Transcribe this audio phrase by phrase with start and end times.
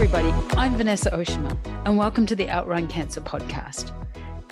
[0.00, 0.30] everybody.
[0.56, 3.90] I'm Vanessa Oshima, and welcome to the Outrun Cancer podcast.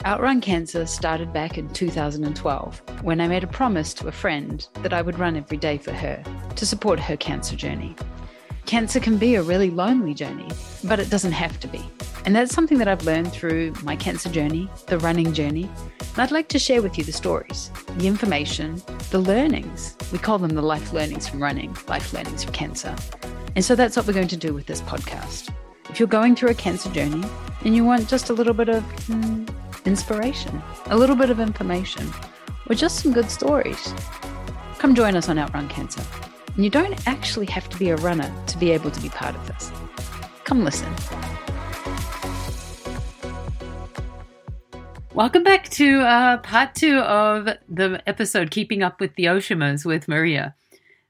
[0.04, 4.92] Outrun Cancer started back in 2012 when I made a promise to a friend that
[4.92, 6.20] I would run every day for her
[6.56, 7.94] to support her cancer journey.
[8.64, 10.50] Cancer can be a really lonely journey,
[10.82, 11.84] but it doesn't have to be.
[12.24, 15.70] And that's something that I've learned through my cancer journey, the running journey.
[16.00, 19.96] And I'd like to share with you the stories, the information, the learnings.
[20.10, 22.96] We call them the life learnings from running, life learnings from cancer.
[23.56, 25.50] And so that's what we're going to do with this podcast.
[25.88, 27.26] If you're going through a cancer journey
[27.64, 29.48] and you want just a little bit of mm,
[29.86, 32.06] inspiration, a little bit of information,
[32.68, 33.94] or just some good stories,
[34.78, 36.02] come join us on Outrun Cancer.
[36.54, 39.34] And you don't actually have to be a runner to be able to be part
[39.34, 39.72] of this.
[40.44, 40.94] Come listen.
[45.14, 50.08] Welcome back to uh, part two of the episode Keeping Up with the Oshimas with
[50.08, 50.54] Maria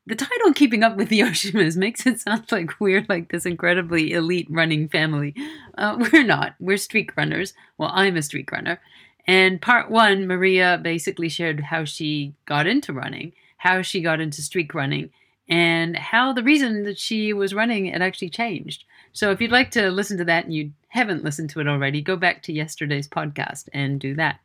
[0.06, 4.12] the title keeping up with the oshimas makes it sound like we're like this incredibly
[4.12, 5.34] elite running family.
[5.76, 6.54] Uh, we're not.
[6.60, 7.54] We're streak runners.
[7.76, 8.80] Well i'm a streak runner.
[9.26, 14.42] And part one maria basically shared how she got into running how she got into
[14.42, 15.10] streak running
[15.48, 18.84] and how the reason that she was running it actually changed.
[19.12, 22.00] So if you'd like to listen to that and you haven't listened to it already
[22.00, 24.40] go back to yesterday's podcast and do that.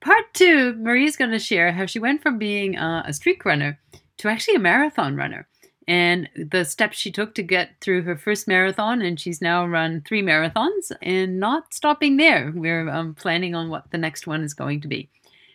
[0.00, 3.78] Part two maria's going to share how she went from being uh, a streak runner
[4.18, 5.46] to actually a marathon runner.
[5.88, 10.02] And the steps she took to get through her first marathon and she's now run
[10.06, 12.52] three marathons and not stopping there.
[12.54, 15.08] We're um, planning on what the next one is going to be.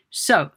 [0.09, 0.51] So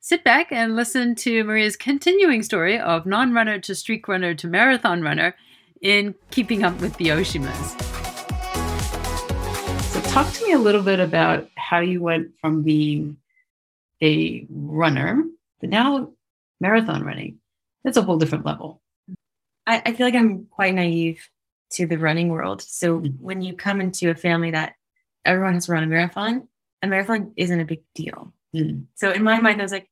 [0.00, 5.02] sit back and listen to maria's continuing story of non-runner to streak runner to marathon
[5.02, 5.34] runner
[5.80, 7.76] in keeping up with the oshimas.
[9.82, 13.16] So talk to me a little bit about how you went from being
[14.00, 15.24] a runner
[15.60, 16.10] but now
[16.60, 17.38] marathon running.
[17.84, 18.82] That's a whole different level.
[19.66, 21.28] I, I feel like I'm quite naive
[21.72, 22.62] to the running world.
[22.62, 23.22] So mm-hmm.
[23.22, 24.74] when you come into a family that
[25.24, 26.48] everyone has run a marathon,
[26.82, 28.32] a marathon isn't a big deal.
[28.54, 28.82] Mm-hmm.
[28.94, 29.88] So in my mind, I was like,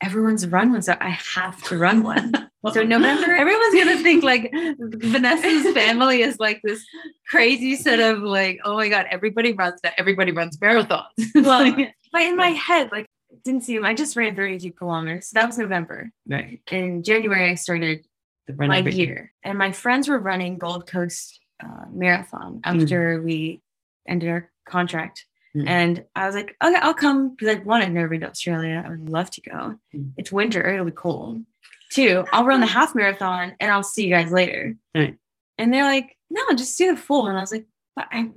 [0.00, 2.32] everyone's run one, so I have to run one.
[2.72, 6.84] so November, everyone's gonna think like Vanessa's family is like this
[7.28, 11.04] crazy set of like, oh my god, everybody runs that, everybody runs marathons.
[11.34, 11.74] well,
[12.12, 13.06] but in my head, like
[13.44, 13.84] didn't see him.
[13.84, 15.30] I just ran 32 kilometers.
[15.30, 16.10] That was November.
[16.26, 16.60] Right.
[16.70, 18.06] In January, I started
[18.46, 19.32] the my year.
[19.42, 22.80] And my friends were running Gold Coast uh, Marathon hmm.
[22.80, 23.24] after mm.
[23.24, 23.62] we
[24.08, 25.24] ended our contract.
[25.56, 25.68] Mm.
[25.68, 28.82] And I was like, okay, I'll come because I one, I've never been to Australia.
[28.84, 29.78] I would love to go.
[29.94, 30.12] Mm.
[30.16, 31.44] It's winter, it'll be cold.
[31.92, 34.74] Two, I'll run the half marathon and I'll see you guys later.
[34.94, 35.16] Right.
[35.58, 37.28] And they're like, no, just do the full.
[37.28, 38.30] And I was like, but I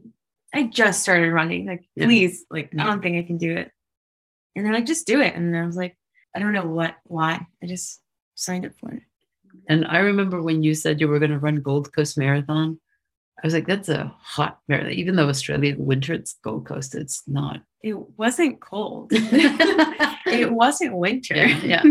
[0.53, 1.65] I just started running.
[1.65, 2.05] Like, yeah.
[2.05, 3.71] please, like, I don't think I can do it.
[4.57, 5.35] And they're like, just do it.
[5.35, 5.95] And I was like,
[6.35, 7.45] I don't know what, why.
[7.63, 8.01] I just
[8.35, 9.03] signed up for it.
[9.69, 12.79] And I remember when you said you were going to run Gold Coast Marathon,
[13.43, 14.93] I was like, that's a hot marathon.
[14.93, 16.95] Even though Australia winter, it's Gold Coast.
[16.95, 17.61] It's not.
[17.83, 19.09] It wasn't cold.
[19.11, 21.35] it wasn't winter.
[21.35, 21.83] Yeah, yeah.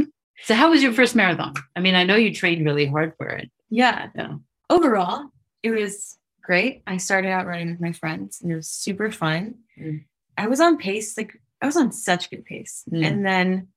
[0.43, 1.55] So how was your first marathon?
[1.77, 3.51] I mean, I know you trained really hard for it.
[3.71, 4.09] Yeah.
[4.15, 4.35] Yeah.
[4.69, 5.31] Overall,
[5.63, 6.83] it was great.
[6.87, 9.55] I started out running with my friends and it was super fun.
[9.81, 10.05] Mm.
[10.37, 12.85] I was on pace like I was on such good pace.
[12.91, 13.07] Mm.
[13.07, 13.69] And then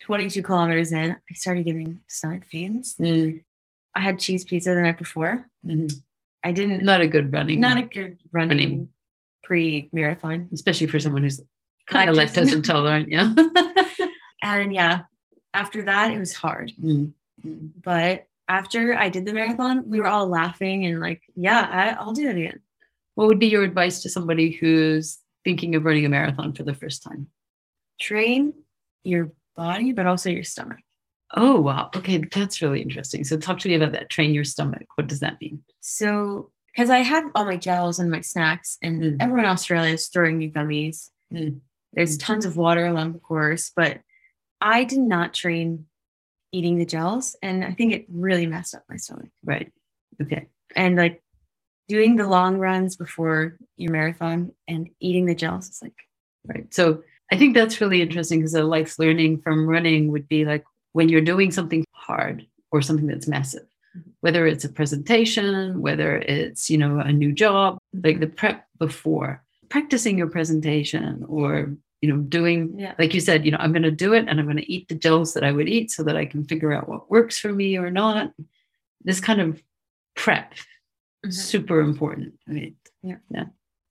[0.00, 2.96] 22 kilometers in, I started getting stomach pains.
[3.00, 3.42] Mm.
[3.94, 5.46] I had cheese pizza the night before.
[5.66, 5.92] Mm.
[6.42, 6.82] I didn't.
[6.82, 7.60] Not a good running.
[7.60, 8.88] Not a good running, running.
[9.44, 10.48] pre marathon.
[10.52, 11.40] Especially for someone who's
[11.86, 13.08] kind of lactose intolerant.
[13.08, 13.34] Yeah.
[14.42, 15.02] and yeah,
[15.54, 16.72] after that, it was hard.
[16.82, 17.12] Mm.
[17.44, 22.12] But after I did the marathon, we were all laughing and like, yeah, I, I'll
[22.12, 22.60] do it again.
[23.14, 26.74] What would be your advice to somebody who's thinking of running a marathon for the
[26.74, 27.28] first time?
[28.00, 28.54] Train
[29.04, 30.78] your body, but also your stomach.
[31.34, 31.90] Oh, wow.
[31.96, 33.24] Okay, that's really interesting.
[33.24, 34.10] So, talk to me about that.
[34.10, 34.86] Train your stomach.
[34.96, 35.62] What does that mean?
[35.80, 39.16] So, because I have all my gels and my snacks, and mm.
[39.20, 41.10] everyone in Australia is throwing me gummies.
[41.32, 41.60] Mm.
[41.94, 44.00] There's tons of water along the course, but
[44.60, 45.86] I did not train
[46.52, 49.28] eating the gels, and I think it really messed up my stomach.
[49.44, 49.72] Right.
[50.20, 50.48] Okay.
[50.76, 51.21] And like
[51.92, 56.08] doing the long runs before your marathon and eating the gels is like
[56.46, 60.46] right so i think that's really interesting because a life learning from running would be
[60.46, 64.08] like when you're doing something hard or something that's massive mm-hmm.
[64.22, 69.44] whether it's a presentation whether it's you know a new job like the prep before
[69.68, 72.94] practicing your presentation or you know doing yeah.
[72.98, 74.88] like you said you know i'm going to do it and i'm going to eat
[74.88, 77.52] the gels that i would eat so that i can figure out what works for
[77.52, 78.32] me or not
[79.04, 79.62] this kind of
[80.16, 80.54] prep
[81.24, 81.30] mm-hmm.
[81.30, 82.34] super important.
[82.48, 83.16] I mean, yeah.
[83.30, 83.44] yeah.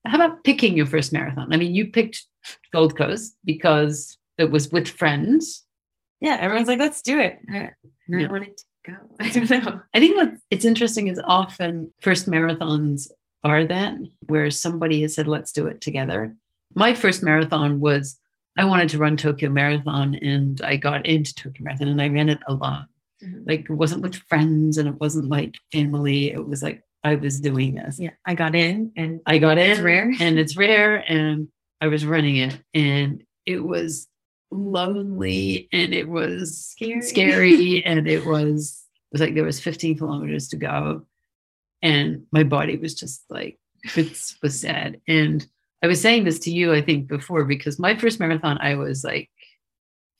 [0.06, 1.54] How about picking your first marathon?
[1.54, 2.26] I mean, you picked
[2.74, 5.64] Gold Coast because it was with friends.
[6.20, 7.40] Yeah, everyone's like, let's do it.
[7.52, 7.72] I,
[8.08, 8.28] yeah.
[8.28, 8.94] wanted go.
[9.20, 9.82] I don't know.
[9.94, 13.10] I think what it's interesting is often first marathons
[13.44, 13.96] are that
[14.28, 16.36] where somebody has said, let's do it together.
[16.76, 18.18] My first marathon was
[18.58, 22.30] I wanted to run Tokyo Marathon and I got into Tokyo Marathon and I ran
[22.30, 22.86] it alone.
[23.24, 23.44] Mm-hmm.
[23.46, 26.32] Like it wasn't with friends and it wasn't like family.
[26.32, 28.00] It was like I was doing this.
[28.00, 28.12] Yeah.
[28.26, 30.12] I got in and I got in it's rare.
[30.20, 31.48] and it's rare and
[31.80, 34.08] I was running it and it was
[34.52, 39.98] lonely and it was scary, scary and it was it was like there was 15
[39.98, 41.06] kilometers to go
[41.82, 43.58] and my body was just like
[43.96, 45.48] it was sad and
[45.82, 49.04] i was saying this to you i think before because my first marathon i was
[49.04, 49.30] like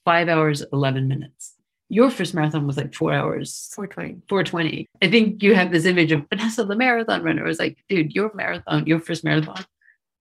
[0.04, 1.54] five hours 11 minutes
[1.92, 6.10] your first marathon was like four hours 420 420 i think you have this image
[6.10, 9.64] of vanessa the marathon runner I was like dude your marathon your first marathon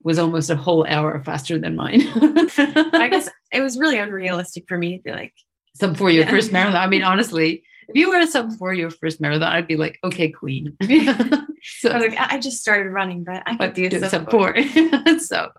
[0.03, 2.01] was almost a whole hour faster than mine.
[2.15, 5.33] I guess it was really unrealistic for me to be like
[5.75, 6.29] sub for your yeah.
[6.29, 6.81] first marathon.
[6.81, 9.99] I mean, honestly, if you were a sub for your first marathon, I'd be like,
[10.03, 10.75] okay, queen.
[10.83, 14.55] so I, was like, I just started running, but I could do sub, sub four.
[15.19, 15.49] so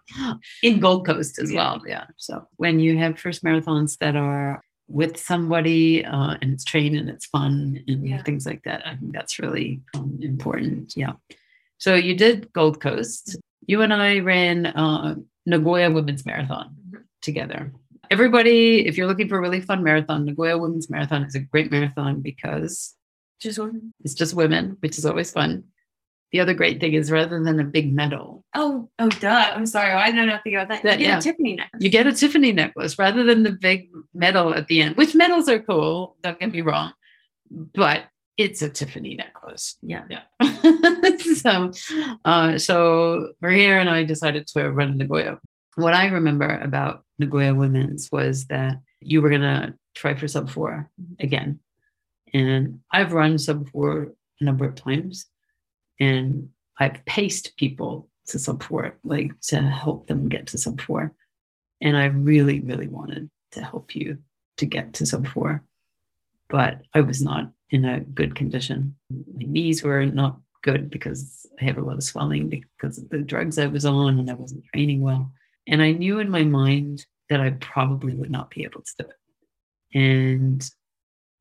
[0.63, 1.59] in Gold Coast as yeah.
[1.59, 1.83] well.
[1.87, 2.07] Yeah.
[2.17, 4.63] So when you have first marathons that are
[4.93, 8.23] with somebody uh, and it's trained and it's fun and yeah.
[8.23, 10.95] things like that, I think that's really um, important.
[10.97, 11.15] Yeah.
[11.79, 13.37] So you did Gold Coast
[13.67, 15.15] you and I ran uh,
[15.47, 16.75] Nagoya Women's Marathon
[17.21, 17.73] together.
[18.11, 21.71] Everybody, if you're looking for a really fun marathon, Nagoya Women's Marathon is a great
[21.71, 22.95] marathon because
[23.41, 23.95] just women.
[24.05, 25.65] It's just women, which is always fun.
[26.33, 28.43] The other great thing is rather than a big medal.
[28.55, 29.53] Oh, oh, duh.
[29.55, 29.93] I'm sorry.
[29.93, 30.83] I know nothing about that.
[30.83, 31.19] that you get yeah.
[31.19, 31.83] a Tiffany necklace.
[31.83, 35.49] You get a Tiffany necklace rather than the big medal at the end, which medals
[35.51, 36.17] are cool.
[36.23, 36.93] Don't get me wrong.
[37.51, 38.05] But
[38.39, 39.77] it's a Tiffany necklace.
[39.83, 40.05] Yeah.
[40.09, 41.17] Yeah.
[41.19, 41.71] so,
[42.25, 45.39] uh, so Maria and I decided to run Nagoya.
[45.75, 50.49] What I remember about Nagoya Women's was that you were going to try for sub
[50.49, 50.91] four
[51.21, 51.61] again.
[52.33, 55.27] And I've run sub four a number of times
[56.03, 56.49] and
[56.81, 61.15] I've paced people to sub four, like to help them get to sub four.
[61.81, 64.19] And I really, really wanted to help you
[64.57, 65.63] to get to sub four,
[66.49, 68.97] but I was not in a good condition.
[69.11, 73.19] My knees were not good because I have a lot of swelling because of the
[73.19, 75.31] drugs I was on and I wasn't training well.
[75.69, 79.05] And I knew in my mind that I probably would not be able to do
[79.09, 79.99] it.
[79.99, 80.69] And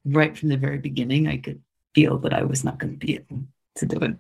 [0.06, 1.64] right from the very beginning, I could
[1.96, 3.46] feel that I was not going to be able
[3.78, 4.16] to do it.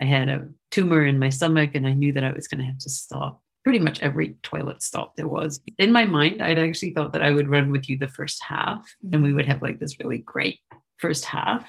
[0.00, 2.66] I had a tumor in my stomach and I knew that I was going to
[2.66, 5.60] have to stop pretty much every toilet stop there was.
[5.78, 8.86] In my mind, I'd actually thought that I would run with you the first half
[9.12, 10.60] and we would have like this really great
[10.98, 11.64] first half.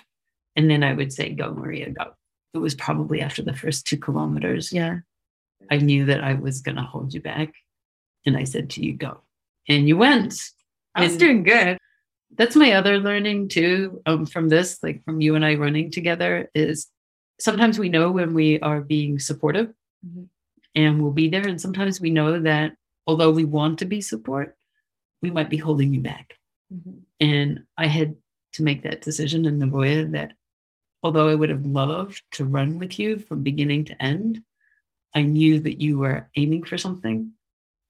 [0.56, 2.14] And then I would say, go, Maria, go.
[2.54, 4.72] It was probably after the first two kilometers.
[4.72, 5.00] Yeah.
[5.72, 7.54] I knew that I was going to hold you back.
[8.28, 9.22] And I said to you, go.
[9.68, 10.40] And you went.
[10.94, 11.78] I was and doing good.
[12.36, 16.50] That's my other learning too um, from this, like from you and I running together,
[16.54, 16.88] is
[17.40, 19.74] sometimes we know when we are being supportive
[20.06, 20.24] mm-hmm.
[20.76, 21.48] and we'll be there.
[21.48, 22.76] And sometimes we know that
[23.06, 24.56] although we want to be support,
[25.22, 26.34] we might be holding you back.
[26.74, 27.00] Mm-hmm.
[27.20, 28.16] And I had
[28.54, 30.34] to make that decision in Nagoya that
[31.04, 34.42] although I would have loved to run with you from beginning to end,
[35.14, 37.32] I knew that you were aiming for something.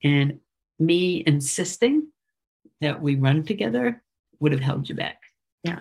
[0.04, 0.40] And
[0.80, 2.10] me insisting
[2.82, 4.04] that we run together
[4.40, 5.22] would have held you back.
[5.64, 5.80] Yeah.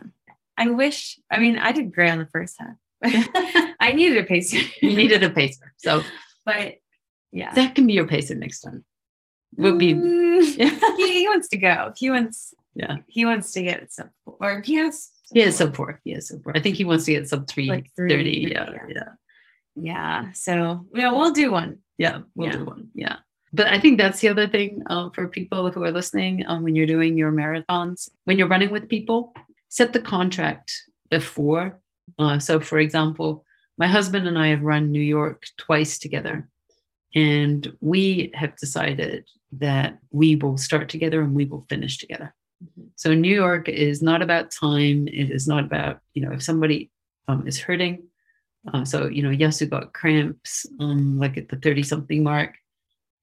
[0.56, 2.76] I wish, I mean, I did great on the first half.
[3.81, 4.58] I needed a pacer.
[4.82, 5.73] you needed a pacer.
[5.78, 6.02] So,
[6.44, 6.76] but
[7.32, 7.52] yeah.
[7.54, 8.85] That can be your pacer next time.
[9.59, 9.94] Would be.
[9.94, 10.42] Mm,
[10.97, 11.92] he, he wants to go.
[11.97, 12.97] He wants yeah.
[13.06, 14.37] He wants to get sub four.
[14.40, 16.00] Or he has he has sub four.
[16.04, 16.56] He has sub four.
[16.56, 18.49] I think he wants to get sub three like thirty.
[18.50, 18.87] Yeah, yeah.
[18.88, 19.09] Yeah.
[19.75, 20.32] Yeah.
[20.32, 21.78] So yeah, we'll do one.
[21.99, 22.56] Yeah, we'll yeah.
[22.56, 22.88] do one.
[22.94, 23.16] Yeah.
[23.52, 26.75] But I think that's the other thing uh, for people who are listening um, when
[26.75, 29.32] you're doing your marathons, when you're running with people,
[29.68, 30.73] set the contract
[31.11, 31.80] before.
[32.18, 33.44] Uh, so, for example,
[33.78, 36.48] my husband and I have run New York twice together.
[37.14, 42.34] And we have decided that we will start together and we will finish together.
[42.62, 42.88] Mm-hmm.
[42.96, 45.08] So New York is not about time.
[45.08, 46.90] It is not about, you know, if somebody
[47.28, 48.04] um, is hurting.
[48.72, 52.54] Uh, so, you know, Yasu got cramps um, like at the 30 something mark.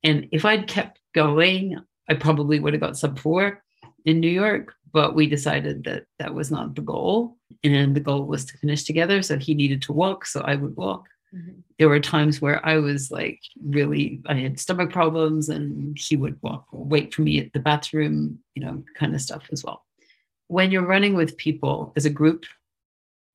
[0.03, 1.77] And if I'd kept going,
[2.09, 3.63] I probably would have got sub four
[4.05, 4.73] in New York.
[4.91, 7.37] But we decided that that was not the goal.
[7.63, 9.22] And the goal was to finish together.
[9.22, 10.25] So he needed to walk.
[10.25, 11.07] So I would walk.
[11.33, 11.60] Mm-hmm.
[11.79, 16.38] There were times where I was like really, I had stomach problems, and he would
[16.41, 19.83] walk or wait for me at the bathroom, you know, kind of stuff as well.
[20.48, 22.45] When you're running with people as a group,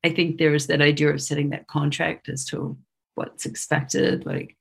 [0.05, 2.79] I think there's that idea of setting that contract as to
[3.17, 4.25] what's expected.
[4.25, 4.57] Like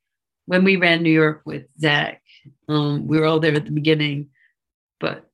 [0.47, 2.23] when we ran New York with Zach,
[2.67, 4.29] um, we were all there at the beginning,
[4.99, 5.29] but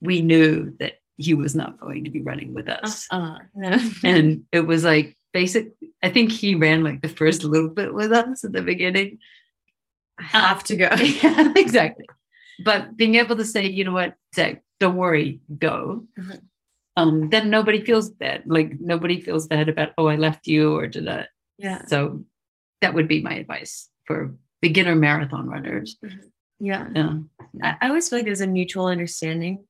[0.00, 3.06] we knew that he was not going to be running with us.
[3.10, 3.78] Uh, no.
[4.04, 5.72] and it was like basic.
[6.02, 9.18] I think he ran like the first little bit with us at the beginning.
[10.18, 10.88] I have to go.
[10.94, 12.06] yeah, exactly.
[12.64, 16.04] But being able to say, you know what, Zach, don't worry, go.
[16.18, 16.38] Mm-hmm.
[16.96, 18.44] Um, then nobody feels bad.
[18.46, 21.28] Like nobody feels bad about, oh, I left you or did that.
[21.56, 21.84] Yeah.
[21.86, 22.24] So
[22.80, 25.96] that would be my advice for beginner marathon runners.
[26.58, 26.88] Yeah.
[26.94, 27.18] Yeah.
[27.62, 29.64] I, I always feel like there's a mutual understanding.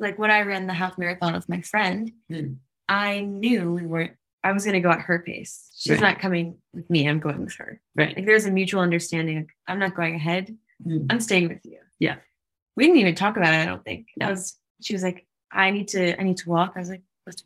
[0.00, 2.56] Like when I ran the half marathon with my friend, Mm.
[2.88, 5.70] I knew we weren't, I was going to go at her pace.
[5.76, 6.00] She's Right.
[6.00, 7.08] not coming with me.
[7.08, 7.80] I'm going with her.
[7.94, 8.16] Right.
[8.16, 9.46] Like there's a mutual understanding.
[9.68, 10.56] I'm not going ahead.
[10.84, 11.06] Mm.
[11.10, 11.78] I'm staying with you.
[12.00, 12.16] Yeah.
[12.76, 13.58] We didn't even talk about it.
[13.58, 16.72] I don't think that was, she was like, I need to, I need to walk.
[16.74, 17.44] I was like, let's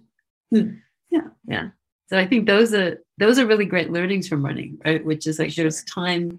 [0.55, 0.81] mm.
[1.11, 1.29] Yeah.
[1.47, 1.69] Yeah.
[2.09, 5.05] So I think those are those are really great learnings from running, right?
[5.05, 6.39] Which is like there's times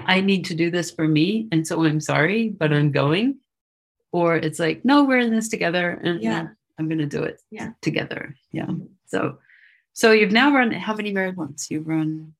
[0.00, 3.38] I need to do this for me, and so I'm sorry, but I'm going.
[4.12, 6.48] Or it's like, no, we're in this together, and Yeah.
[6.78, 7.70] I'm going to do it Yeah.
[7.82, 8.34] together.
[8.52, 8.68] Yeah.
[9.06, 9.38] So,
[9.92, 11.70] so you've now run how many marathons?
[11.70, 12.34] You've run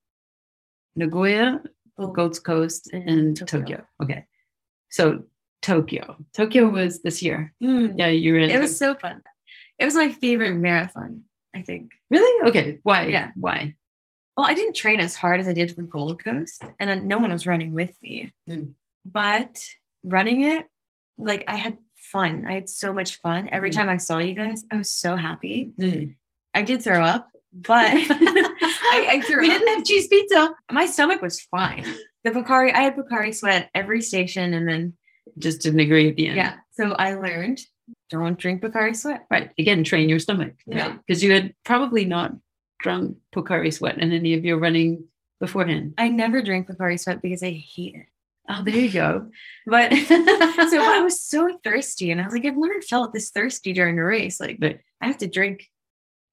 [0.94, 1.62] Nagoya,
[1.99, 3.61] Gold Coast, and Tokyo.
[3.61, 3.87] Tokyo.
[4.02, 4.26] Okay.
[4.90, 5.25] So
[5.62, 7.52] Tokyo, Tokyo was this year.
[7.62, 7.94] Mm.
[7.99, 8.50] Yeah, you're in.
[8.50, 9.23] It was so fun.
[9.78, 11.92] It was my favorite marathon, I think.
[12.11, 12.78] really okay.
[12.82, 13.06] Why?
[13.06, 13.32] Yeah.
[13.35, 13.75] Why?
[14.37, 17.18] Well, I didn't train as hard as I did for Gold Coast, and then no
[17.18, 18.32] one was running with me.
[18.49, 18.75] Mm.
[19.04, 19.62] But
[20.04, 20.66] running it,
[21.18, 22.44] like I had fun.
[22.46, 23.49] I had so much fun.
[23.50, 23.75] Every Mm.
[23.75, 25.73] time I saw you guys, I was so happy.
[25.80, 26.14] Mm.
[26.54, 29.58] I did throw up, but I, I threw we up.
[29.58, 30.54] didn't have cheese pizza.
[30.70, 31.85] My stomach was fine.
[32.25, 34.94] The Pocari, I had Pocari sweat every station, and then
[35.38, 36.37] Just didn't agree at the end.
[36.37, 36.54] yeah.
[36.73, 37.61] So I learned
[38.11, 39.26] don't drink Pocari sweat.
[39.30, 39.50] Right.
[39.58, 40.54] Again, train your stomach.
[40.66, 40.96] Yeah.
[41.06, 42.32] Because you had probably not
[42.80, 45.04] drunk Pocari sweat in any of your running
[45.40, 45.94] beforehand.
[45.99, 48.06] I never drink Pocari sweat because I hate it.
[48.48, 49.28] Oh, there you go.
[49.66, 53.72] But so I was so thirsty, and I was like, I've never felt this thirsty
[53.72, 54.38] during a race.
[54.40, 54.80] Like Right.
[55.00, 55.68] I have to drink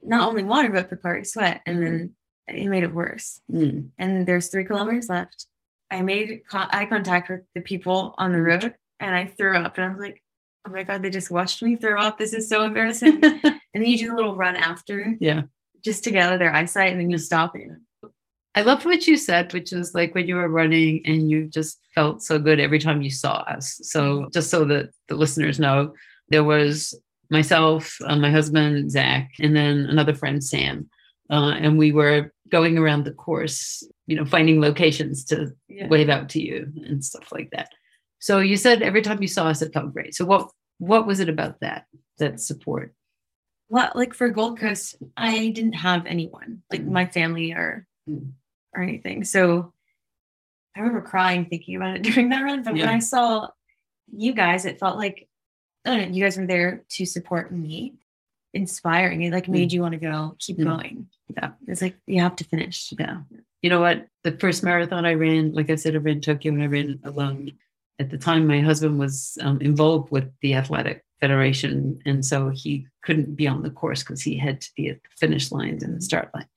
[0.02, 2.16] not only water but Pocari sweat, and then
[2.48, 3.42] it made it worse.
[3.52, 3.90] Mm.
[3.98, 5.48] And there's three kilometers left.
[5.90, 9.78] I made co- eye contact with the people on the road, and I threw up,
[9.78, 10.22] and I was like,
[10.68, 12.18] "Oh my god, they just watched me throw up.
[12.18, 15.44] This is so embarrassing." and then you do a little run after, yeah.
[15.84, 17.70] just to get out of their eyesight, and then you stop it.
[18.56, 21.80] I loved what you said, which was like when you were running and you just
[21.96, 23.80] felt so good every time you saw us.
[23.84, 25.94] So, just so that the listeners know,
[26.30, 26.94] there was
[27.32, 30.88] myself, uh, my husband, Zach, and then another friend, Sam.
[31.32, 35.88] Uh, and we were going around the course, you know, finding locations to Yeah.
[35.88, 37.70] wave out to you and stuff like that.
[38.20, 40.14] So you said every time you saw us, it felt great.
[40.14, 41.86] So what what was it about that
[42.20, 42.94] that support?
[43.70, 46.92] Well, like for Gold Coast, I didn't have anyone, like Mm.
[46.92, 47.88] my family or.
[48.76, 49.24] Or anything.
[49.24, 49.74] So
[50.76, 52.64] I remember crying thinking about it during that run.
[52.64, 52.86] But Yeah.
[52.86, 53.48] when I saw
[54.16, 55.28] you guys, it felt like
[55.86, 57.94] know, you guys were there to support me,
[58.54, 59.22] inspiring.
[59.24, 60.64] It like made you want to go, keep Mm.
[60.66, 61.08] going.
[61.36, 61.52] Yeah.
[61.68, 62.94] It's like you have to finish.
[62.98, 63.22] Yeah.
[63.62, 64.08] You know what?
[64.24, 67.52] The first marathon I ran, like I said, I ran Tokyo and I ran alone.
[68.00, 72.00] At the time, my husband was um, involved with the athletic federation.
[72.06, 75.10] And so he couldn't be on the course because he had to be at the
[75.18, 76.48] finish line and the start line.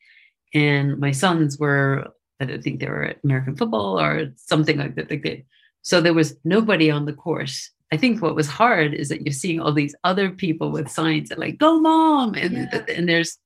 [0.55, 2.07] And my sons were,
[2.41, 5.09] I don't think they were at American football or something like that.
[5.09, 5.45] They did.
[5.83, 7.71] So there was nobody on the course.
[7.93, 11.29] I think what was hard is that you're seeing all these other people with signs
[11.29, 12.35] that like, go mom.
[12.35, 12.85] And, Yeah.
[12.89, 13.39] and there's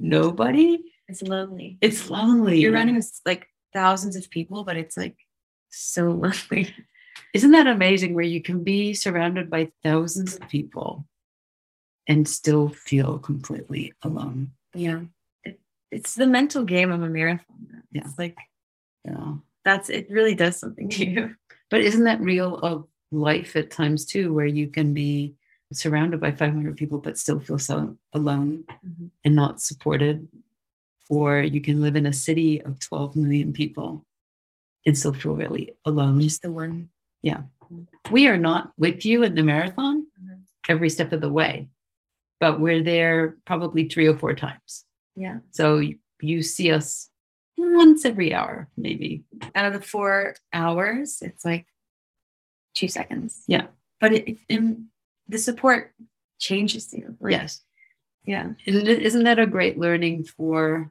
[0.00, 0.78] nobody.
[1.08, 1.78] It's lonely.
[1.80, 2.58] It's lonely.
[2.60, 5.16] You're running with like thousands of people, but it's like
[5.70, 6.74] so lonely.
[7.34, 11.06] Isn't that amazing where you can be surrounded by thousands of people
[12.08, 14.52] and still feel completely alone?
[14.74, 15.00] Yeah.
[15.92, 17.82] It, it's the mental game of a marathon.
[17.92, 18.02] Yeah.
[18.04, 18.36] It's like
[19.04, 19.34] Yeah.
[19.64, 21.34] that's it really does something to you.
[21.70, 25.34] But isn't that real of life at times too, where you can be
[25.72, 29.10] surrounded by 500 people but still feel so alone Mhm.
[29.24, 30.28] and not supported?
[31.08, 34.04] Or you can live in a city of 12 million people
[34.84, 36.20] and still feel really alone.
[36.20, 36.90] Just the one.
[37.22, 37.42] Yeah.
[38.10, 40.40] We are not with you in the marathon Mhm.
[40.68, 41.70] every step of the way,
[42.38, 44.84] but we're there probably three or four times.
[45.16, 45.38] Yeah.
[45.50, 47.08] So you, you see us
[47.56, 49.24] once every hour, maybe.
[49.54, 51.66] Out of the four hours, it's like
[52.74, 53.44] two seconds.
[53.46, 53.66] Yeah.
[54.00, 54.76] But it, it
[55.28, 55.94] the support
[56.38, 57.16] changes you.
[57.20, 57.60] Like, yes.
[58.24, 58.50] Yeah.
[58.66, 60.90] Isn't it- isn't that a great learning for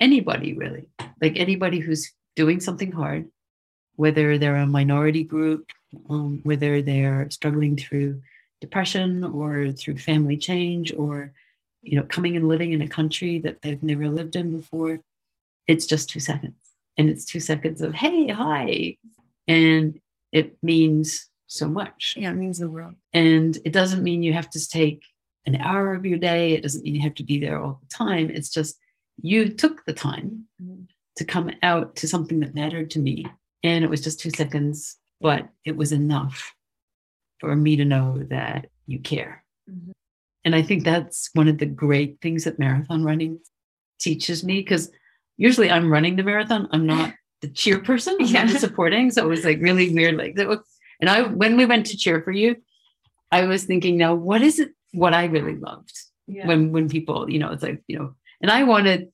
[0.00, 0.88] anybody, really?
[1.20, 3.28] Like anybody who's doing something hard,
[3.96, 5.70] whether they're a minority group,
[6.08, 8.20] um, whether they're struggling through
[8.60, 11.32] depression or through family change or
[11.82, 15.00] you know coming and living in a country that they've never lived in before
[15.66, 16.56] it's just two seconds
[16.96, 18.96] and it's two seconds of hey hi
[19.46, 20.00] and
[20.32, 22.14] it means so much.
[22.16, 22.94] Yeah, it means the world.
[23.12, 25.02] And it doesn't mean you have to take
[25.46, 26.52] an hour of your day.
[26.52, 28.30] It doesn't mean you have to be there all the time.
[28.30, 28.78] It's just
[29.20, 30.82] you took the time mm-hmm.
[31.16, 33.26] to come out to something that mattered to me.
[33.64, 36.54] And it was just two seconds, but it was enough
[37.40, 39.42] for me to know that you care.
[39.68, 39.92] Mm-hmm.
[40.48, 43.38] And I think that's one of the great things that marathon running
[44.00, 44.90] teaches me because
[45.36, 46.68] usually I'm running the marathon.
[46.72, 47.12] I'm not
[47.42, 48.16] the cheer person.
[48.18, 48.46] I'm yeah.
[48.46, 49.10] supporting.
[49.10, 50.16] So it was like really weird.
[50.16, 52.56] Like and I when we went to cheer for you,
[53.30, 55.92] I was thinking, now what is it what I really loved
[56.26, 56.46] yeah.
[56.46, 59.08] when when people, you know, it's like, you know, and I wanted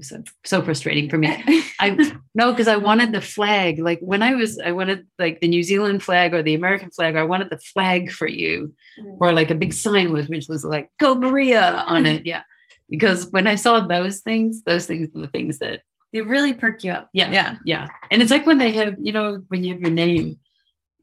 [0.00, 1.28] so, so frustrating for me.
[1.80, 1.90] I
[2.34, 3.78] no, because I wanted the flag.
[3.78, 7.16] Like when I was, I wanted like the New Zealand flag or the American flag.
[7.16, 9.16] I wanted the flag for you, mm.
[9.20, 12.26] or like a big sign was which was like "Go Maria" on it.
[12.26, 12.42] Yeah,
[12.88, 16.84] because when I saw those things, those things were the things that they really perk
[16.84, 17.08] you up.
[17.12, 17.88] Yeah, yeah, yeah.
[18.10, 20.38] And it's like when they have, you know, when you have your name,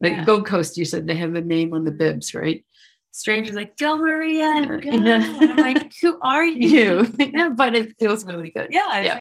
[0.02, 0.26] like yeah.
[0.26, 2.66] Gold Coast, you said they have a name on the bibs, right?
[3.16, 4.46] Strangers like, Del Maria.
[4.46, 7.12] I'm like, who are you?
[7.20, 8.68] yeah, but it feels really good.
[8.72, 9.02] Yeah.
[9.02, 9.20] Yeah.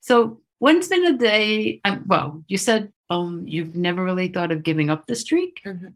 [0.00, 1.80] So when's been a day?
[1.84, 5.62] Um, well, you said um you've never really thought of giving up the streak.
[5.64, 5.88] Mm-hmm.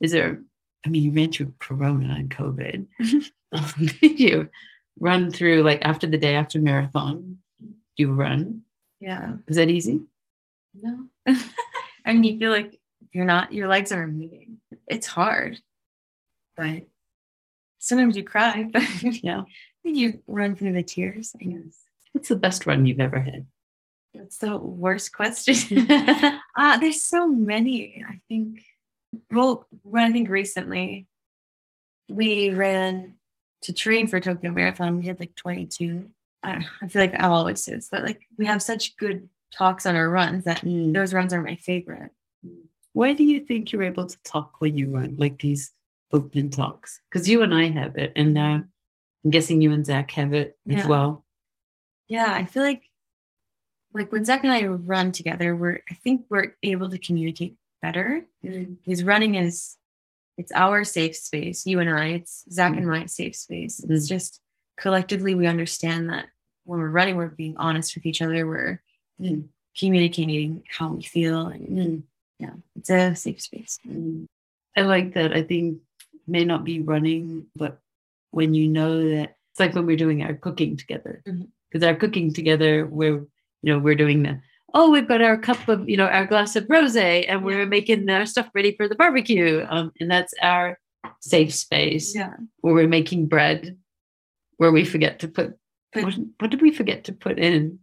[0.00, 0.40] Is there?
[0.84, 2.86] I mean, you ran through Corona and COVID.
[3.52, 4.48] um, did you
[5.00, 7.38] run through like after the day after marathon?
[7.60, 8.62] Do you run?
[9.00, 9.34] Yeah.
[9.48, 10.02] Is that easy?
[10.74, 11.06] No.
[11.26, 12.78] I mean, you feel like
[13.10, 13.52] you're not.
[13.52, 14.58] Your legs are moving.
[14.86, 15.58] It's hard
[16.56, 16.82] but
[17.78, 19.42] sometimes you cry, but yeah,
[19.84, 21.34] you run through the tears.
[21.40, 21.78] I guess.
[22.12, 23.46] What's the best run you've ever had?
[24.14, 25.90] That's the worst question.
[26.56, 28.04] uh, there's so many.
[28.08, 28.62] I think.
[29.30, 31.06] Well, I think recently
[32.08, 33.14] we ran
[33.62, 34.98] to train for Tokyo Marathon.
[34.98, 36.08] We had like 22.
[36.42, 39.86] I, I feel like I always do this, but like we have such good talks
[39.86, 40.92] on our runs that mm.
[40.92, 42.10] those runs are my favorite.
[42.92, 45.72] Why do you think you're able to talk when you run like these
[46.12, 48.60] open talks because you and I have it, and uh,
[49.24, 50.78] I'm guessing you and Zach have it yeah.
[50.78, 51.24] as well.
[52.08, 52.82] Yeah, I feel like
[53.92, 58.24] like when Zach and I run together, we're I think we're able to communicate better.
[58.44, 58.74] Mm-hmm.
[58.84, 59.76] Because running is
[60.38, 61.66] it's our safe space.
[61.66, 62.78] You and I, it's Zach mm-hmm.
[62.78, 63.80] and my safe space.
[63.80, 63.92] Mm-hmm.
[63.92, 64.40] It's just
[64.76, 66.26] collectively we understand that
[66.64, 68.46] when we're running, we're being honest with each other.
[68.46, 68.82] We're
[69.20, 69.44] mm.
[69.78, 72.02] communicating how we feel, and mm.
[72.38, 73.78] yeah, it's a safe space.
[73.88, 74.26] Mm.
[74.76, 75.32] I like that.
[75.32, 75.78] I think
[76.26, 77.80] may not be running, but
[78.30, 81.40] when you know that it's like when we're doing our cooking together, because
[81.74, 81.84] mm-hmm.
[81.84, 83.26] our cooking together, we're
[83.62, 84.40] you know we're doing the
[84.74, 88.08] oh we've got our cup of you know our glass of rosé and we're making
[88.10, 90.78] our stuff ready for the barbecue, um, and that's our
[91.20, 92.14] safe space.
[92.14, 93.76] Yeah, where we're making bread,
[94.56, 95.56] where we forget to put.
[95.94, 97.78] what, what did we forget to put in?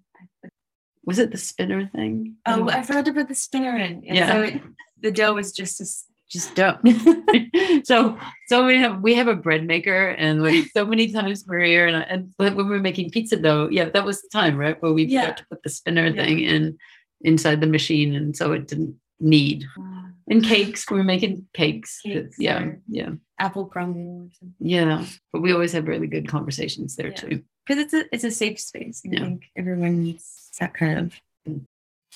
[1.06, 2.36] Was it the spinner thing?
[2.46, 4.04] Oh, I forgot to put the spinner in.
[4.08, 4.32] And yeah.
[4.32, 4.62] So it,
[5.02, 7.86] the dough was just as just don't.
[7.86, 8.18] so
[8.48, 11.88] so we have we have a bread maker, and like so many times we're here,
[11.88, 14.92] and, and when we were making pizza dough, yeah, that was the time, right, where
[14.92, 15.28] we yeah.
[15.28, 16.24] got to put the spinner yeah.
[16.24, 16.78] thing in
[17.22, 19.64] inside the machine, and so it didn't knead.
[19.80, 20.10] Ah.
[20.28, 22.00] And cakes, we were making cakes.
[22.02, 23.12] cakes yeah, yeah.
[23.40, 24.30] Apple crumble.
[24.60, 27.16] Yeah, but we always have really good conversations there yeah.
[27.16, 27.44] too.
[27.68, 29.04] Because it's a it's a safe space.
[29.06, 29.20] I yeah.
[29.20, 31.14] think everyone needs that kind of
[31.48, 31.66] mm.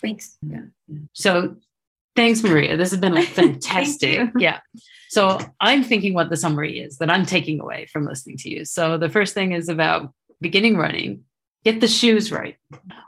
[0.01, 0.38] Thanks.
[0.41, 0.62] Yeah.
[1.13, 1.56] So
[2.17, 2.75] Thanks, Maria.
[2.75, 4.32] This has been like fantastic.
[4.39, 4.60] yeah.
[5.10, 8.65] So I'm thinking what the summary is that I'm taking away from listening to you.
[8.65, 11.25] So the first thing is about beginning running,
[11.63, 12.58] get the shoes right,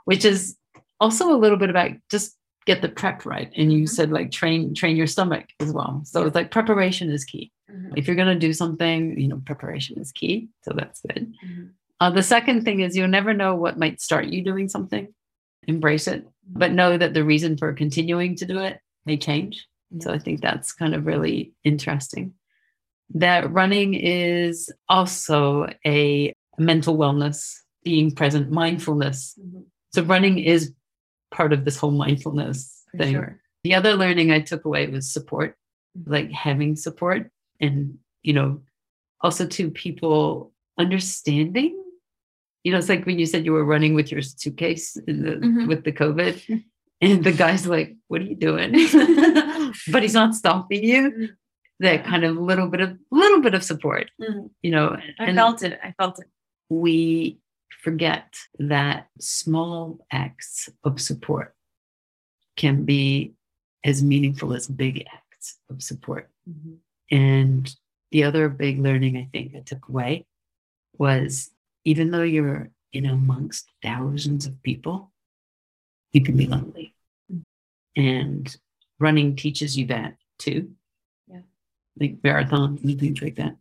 [0.04, 0.56] which is
[1.00, 3.52] also a little bit about just get the prep right.
[3.56, 3.86] And you mm-hmm.
[3.86, 6.02] said like train train your stomach as well.
[6.04, 7.50] So it's like preparation is key.
[7.68, 7.94] Mm-hmm.
[7.96, 10.50] If you're gonna do something, you know, preparation is key.
[10.62, 11.34] So that's good.
[11.44, 11.64] Mm-hmm.
[11.98, 15.12] Uh, the second thing is you'll never know what might start you doing something.
[15.66, 19.66] Embrace it, but know that the reason for continuing to do it may change.
[19.98, 22.34] So I think that's kind of really interesting.
[23.14, 29.36] That running is also a mental wellness, being present, mindfulness.
[29.40, 29.62] Mm-hmm.
[29.92, 30.72] So running is
[31.32, 33.14] part of this whole mindfulness For thing.
[33.14, 33.40] Sure.
[33.64, 35.56] The other learning I took away was support,
[35.98, 36.12] mm-hmm.
[36.12, 38.60] like having support and, you know,
[39.20, 41.76] also to people understanding.
[42.62, 45.66] You know, it's like when you said you were running with your suitcase the, mm-hmm.
[45.66, 46.62] with the COVID.
[47.00, 48.72] And the guy's like, What are you doing?
[49.92, 51.10] but he's not stopping you.
[51.10, 51.24] Mm-hmm.
[51.80, 54.46] That kind of little bit of little bit of support, mm-hmm.
[54.62, 54.98] you know.
[55.18, 55.78] I felt it.
[55.82, 56.26] I felt it.
[56.68, 57.38] We
[57.82, 61.54] forget that small acts of support
[62.56, 63.32] can be
[63.82, 66.28] as meaningful as big acts of support.
[66.48, 67.16] Mm-hmm.
[67.16, 67.74] And
[68.10, 70.26] the other big learning I think I took away
[70.98, 71.50] was
[71.84, 75.12] even though you're in amongst thousands of people,
[76.12, 76.89] you can be lonely.
[77.96, 78.56] And
[78.98, 80.70] running teaches you that too.
[81.28, 81.40] Yeah.
[81.98, 83.56] like marathons and things like that.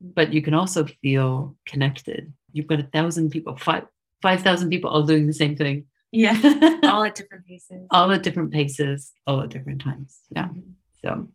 [0.00, 2.32] But you can also feel connected.
[2.52, 3.84] You've got a thousand people, five
[4.22, 5.86] five thousand people all doing the same thing.
[6.12, 6.38] Yeah.
[6.84, 7.86] all at different paces.
[7.90, 10.18] All at different paces, all at different times.
[10.30, 10.46] Yeah.
[10.46, 10.70] Mm-hmm.
[11.04, 11.28] So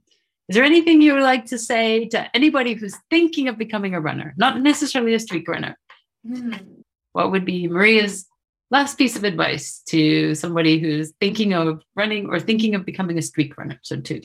[0.50, 4.02] is there anything you would like to say to anybody who's thinking of becoming a
[4.02, 5.78] runner, not necessarily a streak runner?
[6.28, 6.84] Mm.
[7.14, 8.26] What would be Maria's
[8.74, 13.22] last piece of advice to somebody who's thinking of running or thinking of becoming a
[13.22, 13.80] streak runner?
[13.84, 14.22] So, two.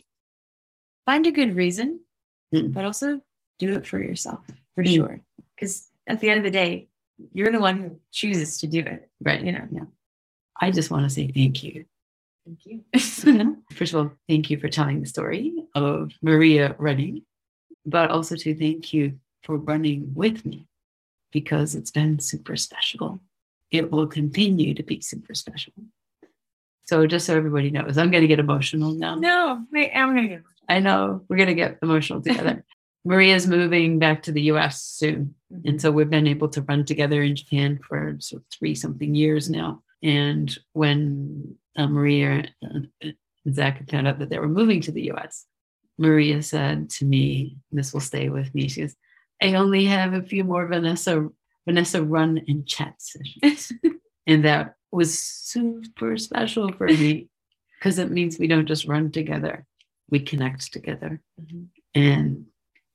[1.07, 2.01] Find a good reason,
[2.53, 2.73] mm.
[2.73, 3.21] but also
[3.61, 4.41] do it for yourself,
[4.75, 4.95] for mm.
[4.95, 5.21] sure.
[5.55, 6.89] Because at the end of the day,
[7.33, 9.09] you're the one who chooses to do it.
[9.23, 9.43] Right.
[9.43, 9.85] You know, yeah.
[10.61, 11.85] I just want to say thank you
[12.49, 13.57] Thank you.
[13.75, 17.23] First of all, thank you for telling the story of Maria running,
[17.85, 20.67] but also to thank you for running with me
[21.31, 23.21] because it's been super special.
[23.71, 25.73] It will continue to be super special.
[26.87, 29.15] So just so everybody knows, I'm going to get emotional now.
[29.15, 30.65] No, wait, I'm going to get emotional.
[30.71, 32.65] I know we're going to get emotional together.
[33.05, 35.35] Maria's moving back to the US soon.
[35.53, 35.69] Mm-hmm.
[35.69, 38.19] And so we've been able to run together in Japan for
[38.53, 39.83] three something years now.
[40.03, 42.89] And when uh, Maria and
[43.51, 45.47] Zach found out that they were moving to the US,
[45.99, 48.69] Maria said to me, this will stay with me.
[48.69, 48.95] She goes,
[49.43, 51.29] I only have a few more Vanessa
[51.69, 53.71] Vanessa run and chat sessions.
[54.27, 57.29] and that was super special for me
[57.79, 59.67] because it means we don't just run together,
[60.09, 61.21] we connect together.
[61.39, 61.65] Mm-hmm.
[61.95, 62.47] And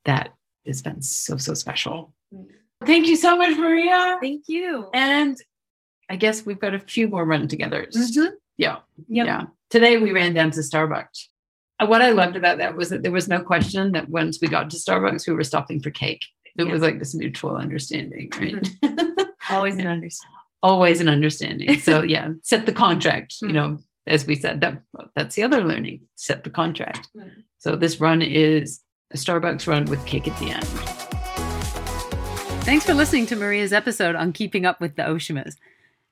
[0.06, 0.34] that
[0.66, 2.12] has been so, so special.
[2.34, 2.84] Mm-hmm.
[2.84, 4.18] Thank you so much, Maria.
[4.20, 4.90] Thank you.
[4.92, 5.36] And
[6.10, 7.86] I guess we've got a few more run together.
[7.94, 8.34] Mm-hmm.
[8.56, 8.78] Yeah.
[9.06, 9.26] Yep.
[9.26, 9.42] Yeah.
[9.70, 11.28] Today we ran down to Starbucks.
[11.86, 14.68] What I loved about that was that there was no question that once we got
[14.70, 16.24] to Starbucks, we were stopping for cake.
[16.56, 18.54] It was like this mutual understanding, right?
[18.54, 19.22] Mm-hmm.
[19.54, 20.38] Always an understanding.
[20.62, 21.78] Always an understanding.
[21.80, 23.36] So yeah, set the contract.
[23.42, 24.80] You know, as we said, that
[25.14, 26.02] that's the other learning.
[26.14, 27.08] Set the contract.
[27.58, 28.80] So this run is
[29.12, 30.64] a Starbucks run with cake at the end.
[32.64, 35.56] Thanks for listening to Maria's episode on keeping up with the Oshimas.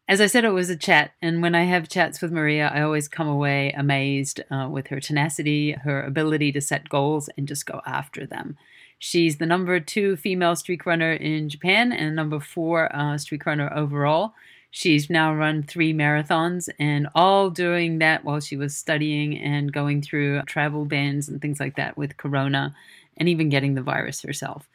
[0.09, 1.13] As I said, it was a chat.
[1.23, 5.01] And when I have chats with Maria, I always come away amazed uh, with her
[5.01, 8.57] tenacity, her ability to set goals and just go after them.
[9.05, 13.69] She's the number two female streak runner in Japan and number four uh, streak runner
[13.75, 14.33] overall.
[14.71, 20.03] She's now run three marathons and all doing that while she was studying and going
[20.03, 22.77] through travel bans and things like that with Corona
[23.17, 24.69] and even getting the virus herself.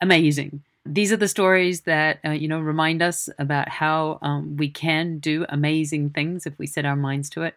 [0.00, 4.70] Amazing these are the stories that uh, you know remind us about how um, we
[4.70, 7.56] can do amazing things if we set our minds to it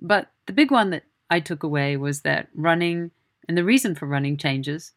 [0.00, 3.10] but the big one that i took away was that running
[3.46, 4.92] and the reason for running changes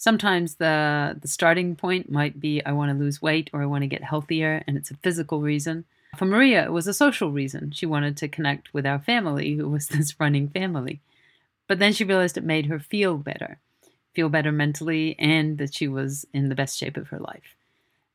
[0.00, 3.82] sometimes the the starting point might be i want to lose weight or i want
[3.82, 5.84] to get healthier and it's a physical reason
[6.16, 9.68] for maria it was a social reason she wanted to connect with our family who
[9.68, 11.00] was this running family
[11.68, 13.60] but then she realized it made her feel better
[14.14, 17.56] feel better mentally, and that she was in the best shape of her life.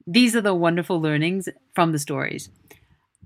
[0.05, 2.49] These are the wonderful learnings from the stories.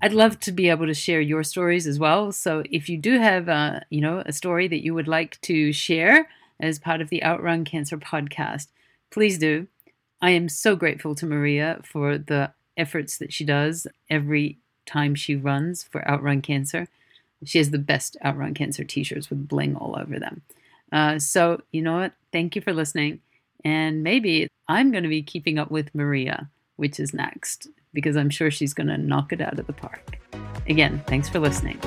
[0.02, 2.32] I'd love to be able to share your stories as well.
[2.32, 5.38] So if you do have, a, uh, you know, a story that you would like
[5.42, 6.28] to share
[6.60, 8.68] as part of the Outrun Cancer podcast,
[9.10, 9.66] please do.
[10.22, 15.36] I am so grateful to Maria for the efforts that she does every time she
[15.36, 16.88] runs for Outrun Cancer.
[17.44, 20.42] She has the best Outrun Cancer t-shirts with bling all over them.
[20.92, 22.12] Uh, so, you know what?
[22.32, 23.20] Thank you for listening.
[23.64, 28.30] And maybe I'm going to be keeping up with Maria, which is next, because I'm
[28.30, 30.18] sure she's going to knock it out of the park.
[30.66, 31.78] Again, thanks for listening.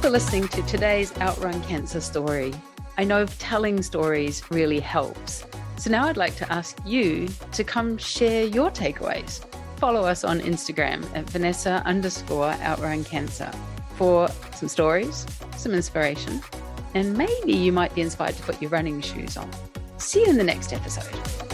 [0.00, 2.54] For listening to today's Outrun Cancer story.
[2.96, 5.44] I know telling stories really helps.
[5.76, 9.44] So now I'd like to ask you to come share your takeaways
[9.80, 13.50] follow us on Instagram at Vanessa underscore outrun cancer
[13.96, 16.42] for some stories, some inspiration,
[16.94, 19.50] and maybe you might be inspired to put your running shoes on.
[19.96, 21.49] See you in the next episode.